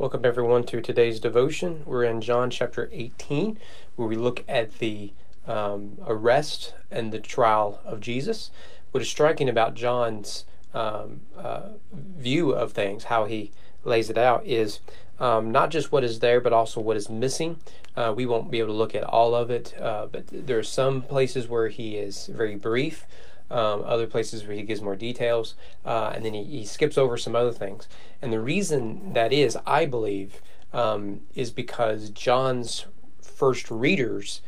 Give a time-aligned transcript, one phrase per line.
[0.00, 1.82] Welcome everyone to today's devotion.
[1.84, 3.58] We're in John chapter 18,
[3.96, 5.12] where we look at the
[5.46, 8.50] um, arrest and the trial of Jesus.
[8.92, 13.52] What is striking about John's um, uh, view of things, how he
[13.84, 14.80] lays it out, is
[15.18, 17.58] um, not just what is there, but also what is missing.
[17.94, 20.62] Uh, we won't be able to look at all of it, uh, but there are
[20.62, 23.04] some places where he is very brief
[23.50, 25.54] um, other places where he gives more details,
[25.84, 27.88] uh, and then he, he, skips over some other things.
[28.22, 30.40] And the reason that is, I believe,
[30.72, 32.86] um, is because John's
[33.20, 34.40] first readers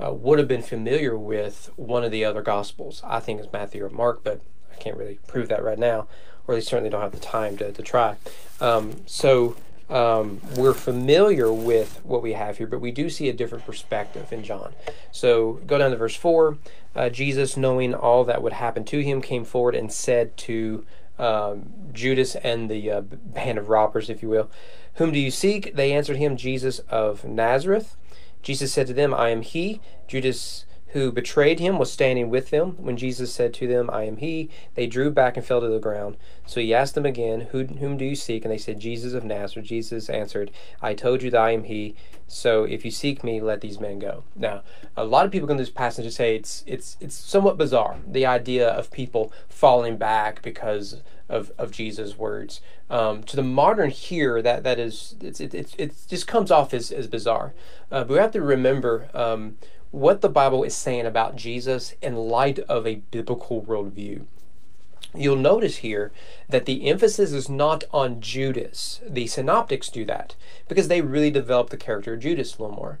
[0.00, 3.02] uh, would have been familiar with one of the other Gospels.
[3.04, 4.40] I think it's Matthew or Mark, but
[4.72, 6.08] I can't really prove that right now,
[6.46, 8.16] or they certainly don't have the time to, to try.
[8.60, 9.56] Um, so
[9.90, 14.32] um, we're familiar with what we have here, but we do see a different perspective
[14.32, 14.74] in John.
[15.10, 16.58] So go down to verse 4.
[16.94, 20.84] Uh, Jesus, knowing all that would happen to him, came forward and said to
[21.18, 24.50] um, Judas and the uh, band of robbers, if you will,
[24.98, 25.76] Whom do you seek?
[25.76, 27.96] They answered him, Jesus of Nazareth.
[28.42, 29.80] Jesus said to them, I am he.
[30.08, 32.76] Judas who betrayed him was standing with them.
[32.78, 35.78] When Jesus said to them, I am he, they drew back and fell to the
[35.78, 36.16] ground.
[36.46, 38.44] So he asked them again, who, Whom do you seek?
[38.44, 39.66] And they said, Jesus of Nazareth.
[39.66, 40.50] Jesus answered,
[40.80, 41.94] I told you that I am he.
[42.26, 44.24] So if you seek me, let these men go.
[44.36, 44.62] Now,
[44.96, 48.26] a lot of people in this passage and say it's it's it's somewhat bizarre, the
[48.26, 52.60] idea of people falling back because of, of Jesus' words.
[52.90, 56.74] Um, to the modern here, that that is it's it, it, it just comes off
[56.74, 57.54] as, as bizarre.
[57.90, 59.56] Uh, but we have to remember um,
[59.90, 64.24] what the Bible is saying about Jesus in light of a biblical worldview.
[65.14, 66.12] You'll notice here
[66.48, 69.00] that the emphasis is not on Judas.
[69.08, 70.34] The synoptics do that
[70.68, 72.98] because they really develop the character of Judas a little more.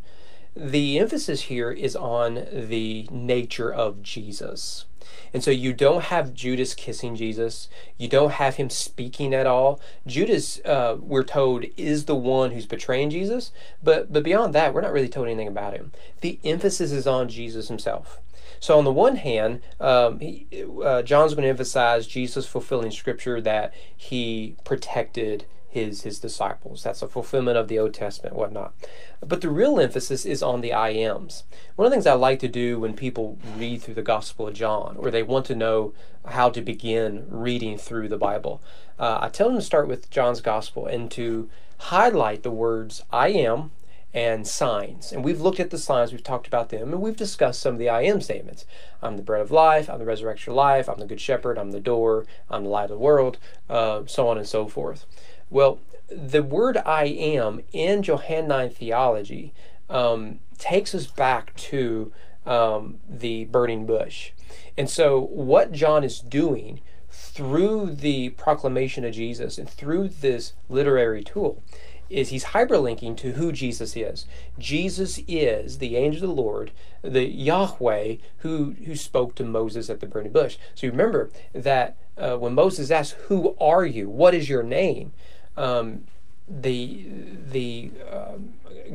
[0.56, 4.86] The emphasis here is on the nature of Jesus.
[5.32, 7.68] And so you don't have Judas kissing Jesus.
[7.96, 9.80] You don't have him speaking at all.
[10.06, 13.52] Judas, uh, we're told, is the one who's betraying Jesus.
[13.82, 15.92] But, but beyond that, we're not really told anything about him.
[16.20, 18.20] The emphasis is on Jesus himself.
[18.60, 20.46] So on the one hand, um, he,
[20.82, 26.82] uh, John's going to emphasize Jesus fulfilling Scripture that he protected his his disciples.
[26.82, 28.74] That's a fulfillment of the Old Testament, whatnot.
[29.20, 31.44] But the real emphasis is on the I ams.
[31.76, 34.54] One of the things I like to do when people read through the Gospel of
[34.54, 35.92] John, or they want to know
[36.24, 38.62] how to begin reading through the Bible,
[38.98, 43.28] uh, I tell them to start with John's Gospel and to highlight the words I
[43.28, 43.70] am
[44.14, 45.12] and signs.
[45.12, 47.78] And we've looked at the signs, we've talked about them, and we've discussed some of
[47.78, 48.64] the I am statements.
[49.02, 51.72] I'm the bread of life, I'm the resurrection of life, I'm the good shepherd, I'm
[51.72, 55.04] the door, I'm the light of the world, uh, so on and so forth.
[55.50, 59.52] Well, the word I am in Johannine theology
[59.90, 62.12] um, takes us back to
[62.46, 64.32] um, the burning bush.
[64.76, 71.22] And so, what John is doing through the proclamation of Jesus and through this literary
[71.22, 71.62] tool
[72.10, 74.24] is he's hyperlinking to who Jesus is.
[74.58, 76.72] Jesus is the angel of the Lord,
[77.02, 80.56] the Yahweh who who spoke to Moses at the burning bush.
[80.74, 84.08] So you remember that uh, when Moses asked, "Who are you?
[84.08, 85.12] What is your name?"
[85.58, 86.04] Um,
[86.48, 87.06] the
[87.50, 88.34] the uh,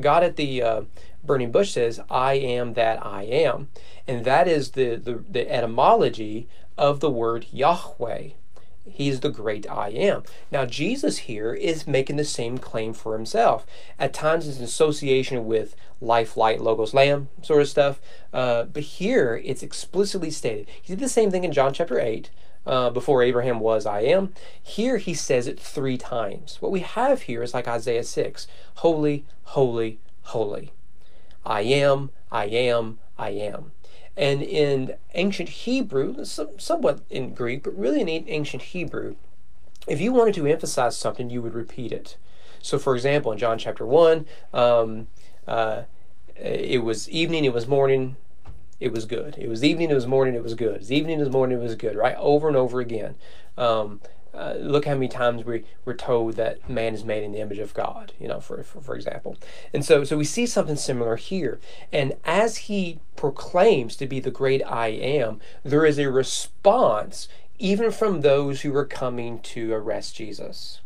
[0.00, 0.82] God at the uh,
[1.22, 3.68] burning bush says, "I am that I am,"
[4.08, 8.30] and that is the, the the etymology of the word Yahweh.
[8.86, 10.24] He's the great I am.
[10.50, 13.64] Now, Jesus here is making the same claim for himself.
[13.98, 17.98] At times, it's in association with life, light, logos, lamb sort of stuff.
[18.30, 20.68] Uh, but here, it's explicitly stated.
[20.82, 22.28] He did the same thing in John chapter 8
[22.66, 24.32] uh, before Abraham was, I am.
[24.62, 26.56] Here he says it three times.
[26.60, 30.72] What we have here is like Isaiah 6 Holy, holy, holy.
[31.44, 33.72] I am, I am, I am.
[34.16, 39.16] And in ancient Hebrew, somewhat in Greek, but really in ancient Hebrew,
[39.86, 42.16] if you wanted to emphasize something, you would repeat it.
[42.62, 45.08] So, for example, in John chapter 1, um,
[45.46, 45.82] uh,
[46.36, 48.16] it was evening, it was morning,
[48.80, 49.36] it was good.
[49.38, 50.74] It was evening, it was morning, it was good.
[50.74, 52.16] It was evening, it was morning, it was good, right?
[52.18, 53.14] Over and over again.
[53.56, 54.00] Um,
[54.34, 57.58] uh, look how many times we, we're told that man is made in the image
[57.58, 59.36] of God, you know, for, for, for example.
[59.72, 61.60] And so, so we see something similar here.
[61.92, 67.28] And as he proclaims to be the great I am, there is a response
[67.60, 70.80] even from those who are coming to arrest Jesus.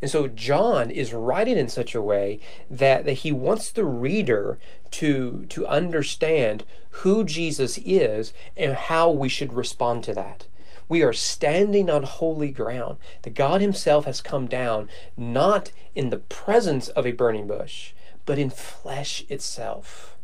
[0.00, 2.40] And so John is writing in such a way
[2.70, 4.58] that, that he wants the reader
[4.92, 10.46] to, to understand who Jesus is and how we should respond to that.
[10.88, 12.96] We are standing on holy ground.
[13.22, 17.92] The God Himself has come down not in the presence of a burning bush,
[18.24, 20.17] but in flesh itself.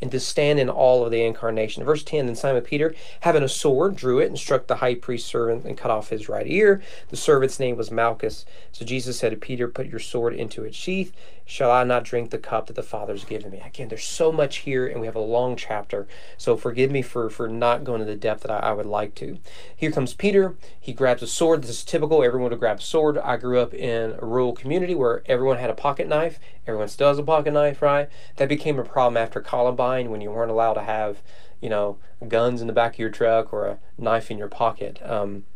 [0.00, 1.84] And to stand in all of the incarnation.
[1.84, 5.28] Verse 10 Then Simon Peter, having a sword, drew it and struck the high priest's
[5.28, 6.82] servant and cut off his right ear.
[7.08, 8.44] The servant's name was Malchus.
[8.72, 11.12] So Jesus said to Peter, Put your sword into its sheath.
[11.44, 13.62] Shall I not drink the cup that the Father's given me?
[13.64, 16.06] Again, there's so much here, and we have a long chapter.
[16.36, 19.14] So forgive me for, for not going to the depth that I, I would like
[19.14, 19.38] to.
[19.74, 20.56] Here comes Peter.
[20.78, 21.62] He grabs a sword.
[21.62, 22.22] This is typical.
[22.22, 23.16] Everyone would grab a sword.
[23.16, 26.38] I grew up in a rural community where everyone had a pocket knife.
[26.68, 28.10] Everyone still has a pocket knife, right?
[28.36, 31.22] That became a problem after Columbine when you weren't allowed to have,
[31.62, 31.96] you know,
[32.28, 35.00] guns in the back of your truck or a knife in your pocket.
[35.02, 35.46] Um,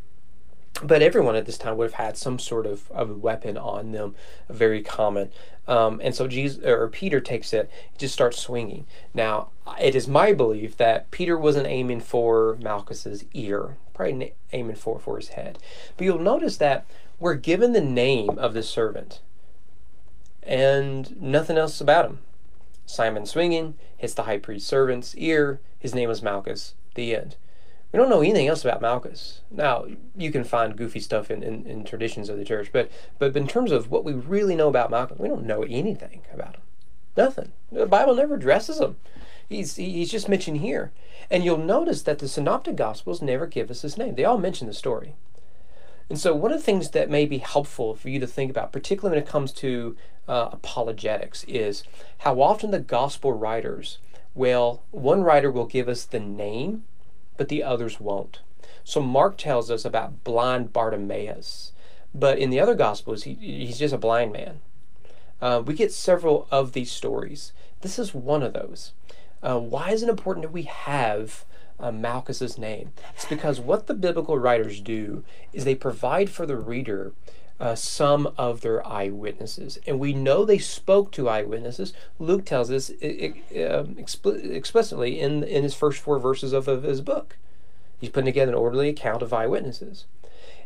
[0.83, 3.93] but everyone at this time would have had some sort of, of a weapon on
[3.93, 4.15] them,
[4.49, 5.31] very common.
[5.69, 8.87] Um, and so Jesus or Peter takes it, just starts swinging.
[9.13, 14.99] Now, it is my belief that Peter wasn't aiming for Malchus's ear, probably aiming for
[14.99, 15.59] for his head.
[15.97, 16.87] But you'll notice that
[17.21, 19.21] we're given the name of the servant,
[20.43, 22.19] and nothing else about him.
[22.87, 25.61] Simon swinging hits the high priest's servant's ear.
[25.79, 26.75] His name was Malchus.
[26.95, 27.37] The end.
[27.93, 29.43] We don't know anything else about Malchus.
[29.51, 29.87] Now,
[30.17, 33.47] you can find goofy stuff in, in, in, traditions of the church, but, but in
[33.47, 36.63] terms of what we really know about Malchus, we don't know anything about him.
[37.17, 37.53] Nothing.
[37.71, 38.97] The Bible never addresses him.
[39.49, 40.93] He's, he's just mentioned here.
[41.31, 44.15] And you'll notice that the Synoptic Gospels never give us his name.
[44.15, 45.15] They all mention the story.
[46.13, 48.71] And so, one of the things that may be helpful for you to think about,
[48.71, 49.97] particularly when it comes to
[50.29, 51.85] uh, apologetics, is
[52.19, 53.97] how often the gospel writers,
[54.35, 56.85] well, one writer will give us the name
[57.39, 58.41] but the others won't.
[58.85, 61.73] So Mark tells us about blind Bartimaeus,
[62.15, 64.61] but in the other Gospels, he, he's just a blind man.
[65.41, 67.55] Uh, we get several of these stories.
[67.81, 68.93] This is one of those.
[69.43, 71.47] Uh, why is it important that we have
[71.83, 72.93] uh, Malchus's name?
[73.15, 77.13] It's because what the biblical writers do is they provide for the reader
[77.61, 79.79] uh, some of their eyewitnesses.
[79.87, 81.93] And we know they spoke to eyewitnesses.
[82.19, 87.37] Luke tells us um, explicitly in, in his first four verses of, of his book.
[88.01, 90.07] He's putting together an orderly account of eyewitnesses.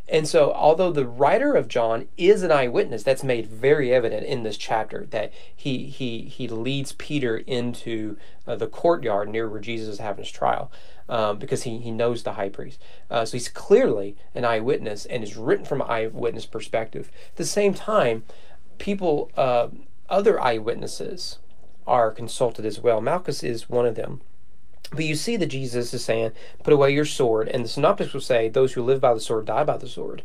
[0.09, 4.43] And so, although the writer of John is an eyewitness, that's made very evident in
[4.43, 8.17] this chapter that he he he leads Peter into
[8.47, 10.71] uh, the courtyard near where Jesus is having his trial
[11.09, 12.81] um, because he, he knows the high priest.
[13.09, 17.11] Uh, so he's clearly an eyewitness and is written from an eyewitness perspective.
[17.31, 18.23] At the same time,
[18.77, 19.69] people, uh,
[20.09, 21.39] other eyewitnesses
[21.85, 23.01] are consulted as well.
[23.01, 24.21] Malchus is one of them.
[24.91, 26.31] But you see that Jesus is saying,
[26.63, 27.47] Put away your sword.
[27.49, 30.23] And the synoptics will say, Those who live by the sword die by the sword.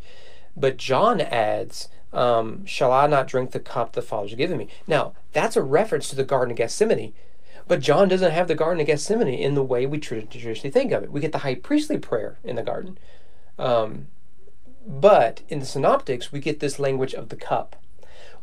[0.56, 4.68] But John adds, um, Shall I not drink the cup the Father's given me?
[4.86, 7.14] Now, that's a reference to the Garden of Gethsemane.
[7.68, 11.02] But John doesn't have the Garden of Gethsemane in the way we traditionally think of
[11.02, 11.12] it.
[11.12, 12.98] We get the high priestly prayer in the garden.
[13.58, 14.08] Um,
[14.86, 17.76] but in the synoptics, we get this language of the cup.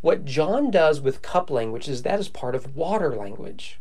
[0.01, 3.80] What John does with cup language is that is part of water language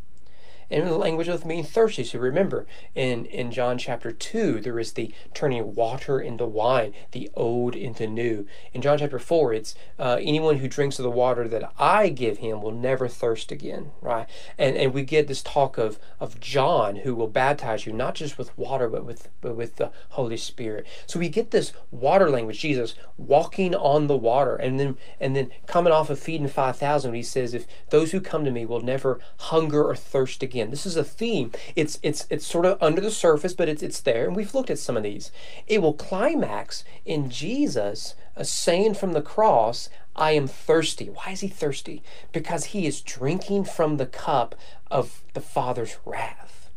[0.70, 2.04] and the language of being thirsty.
[2.04, 7.30] So remember, in, in John chapter 2, there is the turning water into wine, the
[7.34, 8.46] old into new.
[8.72, 12.38] In John chapter 4, it's uh, anyone who drinks of the water that I give
[12.38, 14.28] him will never thirst again, right?
[14.56, 18.38] And and we get this talk of, of John who will baptize you not just
[18.38, 20.86] with water, but with, but with the Holy Spirit.
[21.06, 25.50] So we get this water language, Jesus walking on the water, and then and then
[25.66, 29.20] coming off of feeding 5,000, he says, if those who come to me will never
[29.38, 30.70] hunger or thirst again, again.
[30.70, 31.52] This is a theme.
[31.76, 34.70] It's it's it's sort of under the surface, but it's it's there, and we've looked
[34.70, 35.30] at some of these.
[35.66, 41.40] It will climax in Jesus uh, saying from the cross, "I am thirsty." Why is
[41.40, 42.02] he thirsty?
[42.32, 44.54] Because he is drinking from the cup
[44.90, 46.70] of the Father's wrath.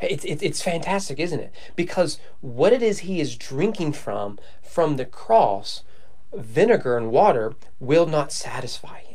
[0.00, 1.52] It's, it's, it's fantastic, isn't it?
[1.74, 5.82] Because what it is he is drinking from, from the cross,
[6.32, 9.07] vinegar and water, will not satisfy.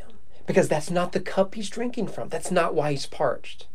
[0.46, 2.30] Because that's not the cup he's drinking from.
[2.30, 3.68] That's not why he's parched.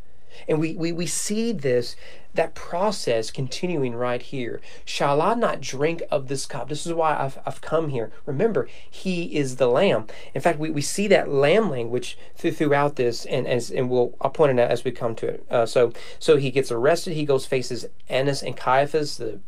[0.46, 1.96] And we, we, we see this,
[2.34, 4.60] that process continuing right here.
[4.84, 6.68] Shall I not drink of this cup?
[6.68, 8.12] This is why I've, I've come here.
[8.26, 10.06] Remember, he is the lamb.
[10.34, 14.30] In fact, we, we see that lamb language throughout this, and as and we'll I'll
[14.30, 15.46] point it out as we come to it.
[15.50, 17.14] Uh, so so he gets arrested.
[17.14, 19.40] He goes faces Annas and Caiaphas, the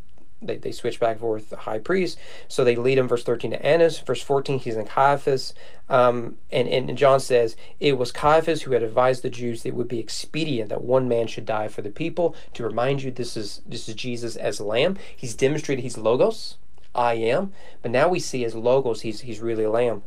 [0.42, 2.18] they, they switch back and forth the high priest.
[2.49, 3.99] So they lead him, verse 13, to Annas.
[3.99, 5.54] Verse 14, he's in Caiaphas.
[5.88, 9.75] Um, and, and John says, It was Caiaphas who had advised the Jews that it
[9.75, 12.35] would be expedient that one man should die for the people.
[12.54, 14.97] To remind you, this is this is Jesus as lamb.
[15.14, 16.56] He's demonstrated he's logos,
[16.94, 17.52] I am.
[17.82, 20.02] But now we see as logos, he's he's really a lamb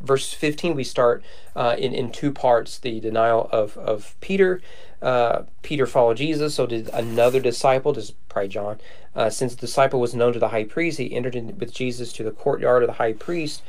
[0.00, 1.22] verse 15 we start
[1.54, 4.60] uh, in, in two parts the denial of, of peter
[5.02, 8.78] uh, peter followed jesus so did another disciple this is probably john
[9.14, 12.12] uh, since the disciple was known to the high priest he entered in with jesus
[12.12, 13.62] to the courtyard of the high priest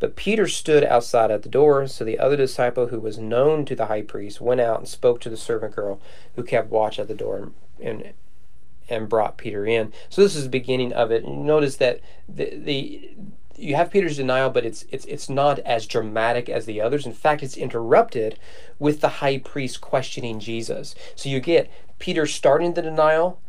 [0.00, 1.86] But Peter stood outside at the door.
[1.88, 5.20] So the other disciple, who was known to the high priest, went out and spoke
[5.20, 6.00] to the servant girl
[6.36, 7.50] who kept watch at the door
[7.82, 8.12] and
[8.88, 9.92] and brought Peter in.
[10.08, 11.24] So this is the beginning of it.
[11.24, 13.10] And notice that the, the
[13.58, 17.06] you have Peter's denial, but it's it's it's not as dramatic as the others.
[17.06, 18.38] In fact, it's interrupted
[18.78, 20.94] with the high priest questioning Jesus.
[21.16, 23.40] So you get Peter starting the denial,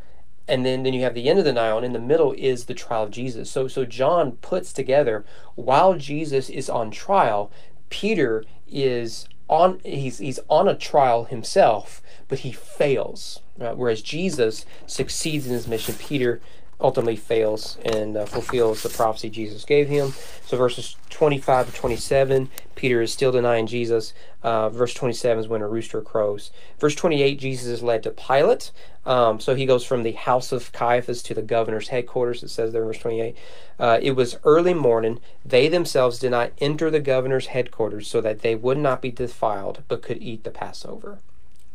[0.48, 2.66] and then, then you have the end of the denial, and in the middle is
[2.66, 3.51] the trial of Jesus.
[3.51, 5.25] So so John puts together
[5.56, 7.51] while Jesus is on trial,
[7.89, 13.42] Peter is on he's he's on a trial himself, but he fails.
[13.58, 13.78] Right?
[13.78, 16.42] Whereas Jesus succeeds in his mission, Peter
[16.81, 20.13] ultimately fails and uh, fulfills the prophecy Jesus gave him.
[20.45, 24.13] So verses 25 to 27, Peter is still denying Jesus.
[24.41, 26.51] Uh, verse 27 is when a rooster crows.
[26.79, 28.71] Verse 28, Jesus is led to Pilate.
[29.05, 32.43] Um, so he goes from the house of Caiaphas to the governor's headquarters.
[32.43, 33.36] It says there in verse 28.
[33.77, 35.19] Uh, it was early morning.
[35.43, 39.83] They themselves did not enter the governor's headquarters so that they would not be defiled,
[39.88, 41.19] but could eat the Passover.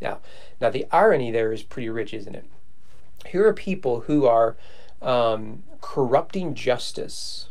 [0.01, 0.19] Now,
[0.59, 2.45] now the irony there is pretty rich, isn't it?
[3.27, 4.55] Here are people who are
[5.05, 7.49] um, corrupting justice.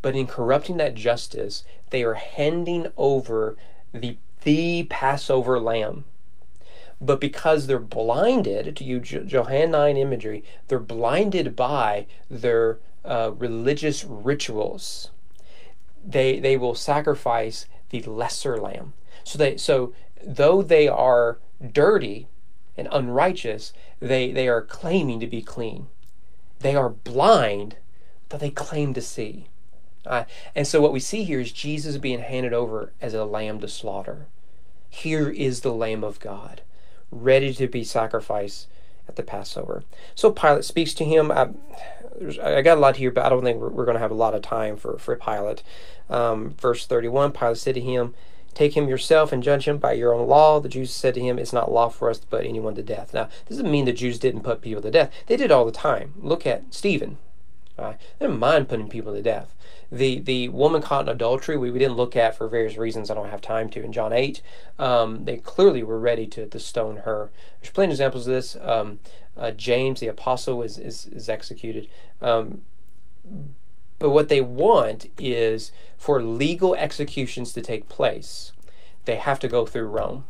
[0.00, 3.56] But in corrupting that justice, they are handing over
[3.92, 6.04] the the Passover lamb.
[7.00, 15.10] But because they're blinded, to use Johannine imagery, they're blinded by their uh, religious rituals.
[16.04, 18.94] They they will sacrifice the lesser lamb.
[19.24, 19.92] So they so
[20.24, 21.38] though they are
[21.72, 22.28] dirty
[22.76, 25.88] and unrighteous, they they are claiming to be clean.
[26.62, 27.76] They are blind,
[28.28, 29.48] but they claim to see.
[30.06, 33.60] Uh, and so what we see here is Jesus being handed over as a lamb
[33.60, 34.26] to slaughter.
[34.88, 36.62] Here is the Lamb of God,
[37.10, 38.68] ready to be sacrificed
[39.08, 39.84] at the Passover.
[40.14, 41.30] So Pilate speaks to him.
[41.30, 41.48] I,
[42.42, 44.14] I got a lot here, but I don't think we're, we're going to have a
[44.14, 45.62] lot of time for, for Pilate.
[46.10, 48.14] Um, verse 31 Pilate said to him,
[48.54, 50.60] Take him yourself and judge him by your own law.
[50.60, 53.14] The Jews said to him, It's not law for us to put anyone to death.
[53.14, 55.10] Now, this doesn't mean the Jews didn't put people to death.
[55.26, 56.14] They did all the time.
[56.20, 57.18] Look at Stephen.
[57.78, 57.98] Right?
[58.18, 59.54] They didn't mind putting people to death.
[59.90, 63.10] The the woman caught in adultery, we, we didn't look at for various reasons.
[63.10, 63.82] I don't have time to.
[63.82, 64.40] In John 8,
[64.78, 67.30] um, they clearly were ready to, to stone her.
[67.60, 68.56] There's plenty of examples of this.
[68.60, 69.00] Um,
[69.36, 71.88] uh, James, the apostle, is, is, is executed.
[72.20, 72.62] Um,
[74.02, 78.50] but what they want is for legal executions to take place,
[79.04, 80.24] they have to go through Rome.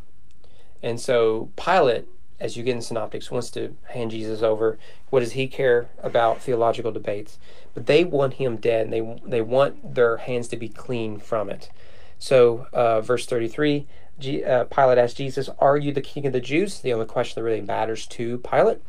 [0.83, 2.07] And so Pilate,
[2.39, 4.77] as you get in Synoptics, wants to hand Jesus over.
[5.09, 7.39] What does he care about theological debates?
[7.73, 11.49] But they want him dead, and they they want their hands to be clean from
[11.49, 11.71] it.
[12.19, 13.87] So, uh, verse 33,
[14.19, 16.79] G, uh, Pilate asked Jesus, Are you the king of the Jews?
[16.79, 18.81] The only question that really matters to Pilate.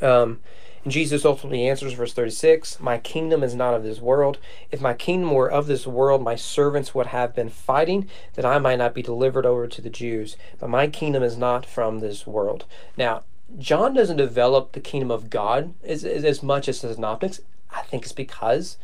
[0.00, 0.40] Um,
[0.84, 4.38] and Jesus ultimately answers, verse 36 My kingdom is not of this world.
[4.70, 8.58] If my kingdom were of this world, my servants would have been fighting that I
[8.58, 10.36] might not be delivered over to the Jews.
[10.58, 12.64] But my kingdom is not from this world.
[12.96, 13.22] Now,
[13.58, 17.40] John doesn't develop the kingdom of God as, as, as much as the Synoptics.
[17.70, 18.76] I think it's because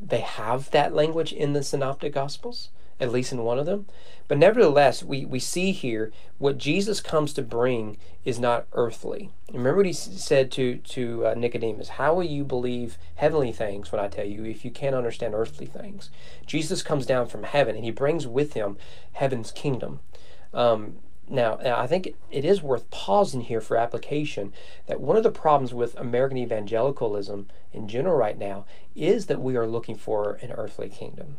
[0.00, 2.68] they have that language in the Synoptic Gospels
[3.02, 3.86] at least in one of them.
[4.28, 9.30] But nevertheless, we, we see here what Jesus comes to bring is not earthly.
[9.48, 14.00] Remember what he said to, to uh, Nicodemus How will you believe heavenly things when
[14.00, 16.10] I tell you if you can't understand earthly things?
[16.46, 18.76] Jesus comes down from heaven and he brings with him
[19.14, 19.98] heaven's kingdom.
[20.54, 24.52] Um, now, I think it is worth pausing here for application
[24.86, 29.56] that one of the problems with American evangelicalism in general right now is that we
[29.56, 31.38] are looking for an earthly kingdom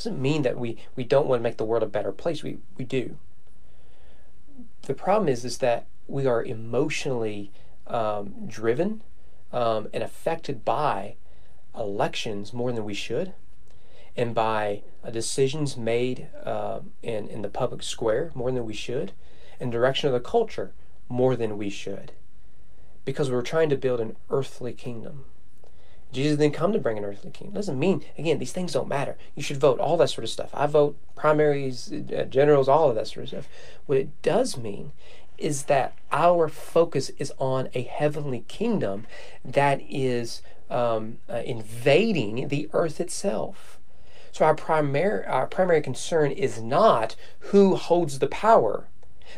[0.00, 2.42] doesn't mean that we, we don't want to make the world a better place.
[2.42, 3.18] We, we do.
[4.82, 7.52] The problem is, is that we are emotionally
[7.86, 9.02] um, driven
[9.52, 11.16] um, and affected by
[11.76, 13.34] elections more than we should
[14.16, 19.12] and by uh, decisions made uh, in, in the public square more than we should
[19.60, 20.72] and direction of the culture
[21.08, 22.12] more than we should
[23.04, 25.26] because we're trying to build an earthly kingdom
[26.12, 27.54] Jesus didn't come to bring an earthly kingdom.
[27.54, 29.16] Doesn't mean again these things don't matter.
[29.34, 30.50] You should vote all that sort of stuff.
[30.52, 33.48] I vote primaries, uh, generals, all of that sort of stuff.
[33.86, 34.92] What it does mean
[35.38, 39.06] is that our focus is on a heavenly kingdom
[39.44, 43.78] that is um, uh, invading the earth itself.
[44.32, 47.16] So our primary our primary concern is not
[47.50, 48.86] who holds the power,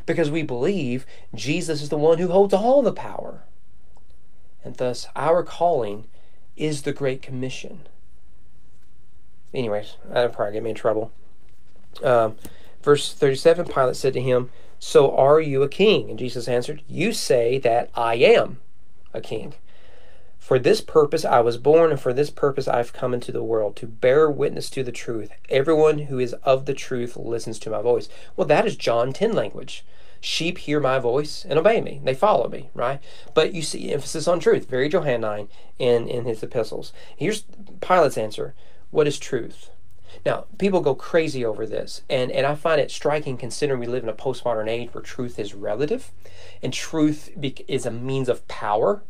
[0.06, 3.44] because we believe Jesus is the one who holds all the power.
[4.64, 6.06] And thus our calling
[6.56, 7.87] is the Great Commission.
[9.54, 11.12] Anyways, that'll probably get me in trouble.
[12.02, 12.37] Um,
[12.82, 16.11] verse 37 Pilate said to him, So are you a king?
[16.11, 18.61] And Jesus answered, You say that I am
[19.12, 19.54] a king.
[20.38, 23.44] For this purpose I was born, and for this purpose I have come into the
[23.44, 25.30] world, to bear witness to the truth.
[25.49, 28.09] Everyone who is of the truth listens to my voice.
[28.37, 29.85] Well, that is John 10 language.
[30.22, 32.00] Sheep hear my voice and obey me.
[32.02, 33.00] They follow me, right?
[33.34, 35.48] But you see emphasis on truth, very Johannine
[35.80, 36.92] in, in his epistles.
[37.16, 37.44] Here's
[37.80, 38.54] Pilate's answer
[38.92, 39.70] What is truth?
[40.24, 44.04] Now, people go crazy over this, and, and I find it striking considering we live
[44.04, 46.12] in a postmodern age where truth is relative
[46.62, 47.30] and truth
[47.66, 49.02] is a means of power.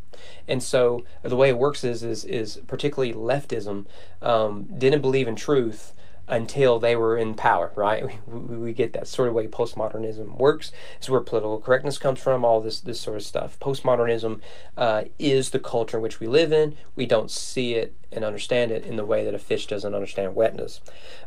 [0.48, 3.84] And so the way it works is, is, is particularly leftism
[4.22, 5.92] um, didn't believe in truth
[6.32, 8.04] until they were in power, right?
[8.32, 10.72] We, we, get that sort of way postmodernism works.
[10.96, 13.58] It's where political correctness comes from, all this this sort of stuff.
[13.58, 14.40] Postmodernism
[14.76, 16.76] uh, is the culture in which we live in.
[16.96, 20.34] We don't see it and understand it in the way that a fish doesn't understand
[20.34, 20.80] wetness.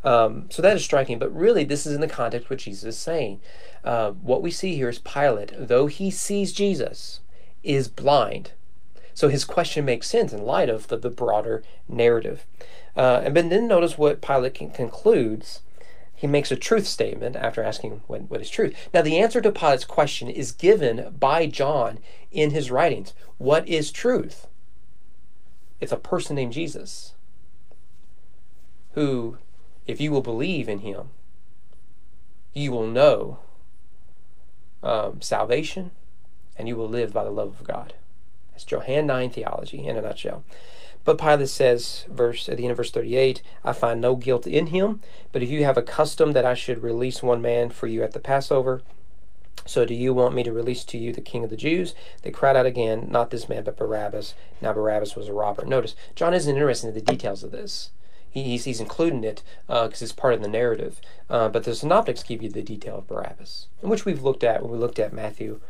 [0.03, 2.97] Um, so that is striking, but really this is in the context what Jesus is
[2.97, 3.39] saying.
[3.83, 7.19] Uh, what we see here is Pilate, though he sees Jesus,
[7.63, 8.53] is blind.
[9.15, 12.45] So his question makes sense in light of the, the broader narrative.
[12.95, 15.61] Uh, and then notice what Pilate concludes.
[16.13, 18.75] He makes a truth statement after asking what, what is truth.
[18.93, 21.99] Now, the answer to Pilate's question is given by John
[22.31, 23.13] in his writings.
[23.37, 24.47] What is truth?
[25.79, 27.13] It's a person named Jesus
[28.93, 29.37] who,
[29.87, 31.09] if you will believe in him,
[32.53, 33.39] you will know
[34.83, 35.91] um, salvation
[36.57, 37.93] and you will live by the love of God.
[38.55, 40.45] That's Johannine theology in a nutshell.
[41.03, 44.67] But Pilate says, verse at the end of verse 38, I find no guilt in
[44.67, 45.01] him,
[45.33, 48.13] but if you have a custom that I should release one man for you at
[48.13, 48.81] the Passover,
[49.65, 51.95] so do you want me to release to you the king of the Jews?
[52.21, 54.35] They cried out again, not this man, but Barabbas.
[54.61, 55.65] Now Barabbas was a robber.
[55.65, 57.91] Notice, John isn't interested in the details of this.
[58.29, 61.01] He's, he's including it because uh, it's part of the narrative.
[61.29, 64.71] Uh, but the synoptics give you the detail of Barabbas, which we've looked at when
[64.71, 65.61] we looked at Matthew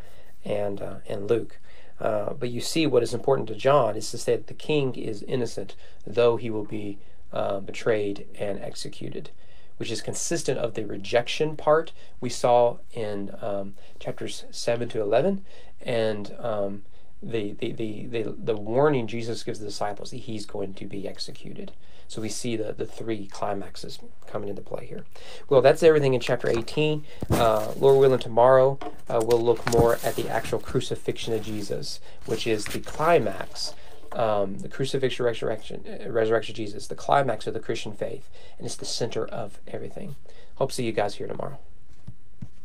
[0.43, 1.59] and, uh, and Luke.
[1.99, 4.95] Uh, but you see, what is important to John is to say that the king
[4.95, 5.75] is innocent,
[6.05, 6.97] though he will be
[7.31, 9.29] uh, betrayed and executed,
[9.77, 15.45] which is consistent of the rejection part we saw in um, chapters 7 to 11,
[15.81, 16.83] and um,
[17.21, 21.07] the, the, the, the, the warning Jesus gives the disciples that he's going to be
[21.07, 21.71] executed.
[22.07, 25.05] So we see the, the three climaxes coming into play here.
[25.49, 27.03] Well, that's everything in chapter 18.
[27.31, 28.77] Uh, Lord willing, tomorrow
[29.09, 33.73] uh, we'll look more at the actual crucifixion of Jesus, which is the climax.
[34.11, 38.65] Um, the crucifixion, resurrection, uh, resurrection of Jesus, the climax of the Christian faith, and
[38.65, 40.15] it's the center of everything.
[40.55, 41.59] Hope to see you guys here tomorrow.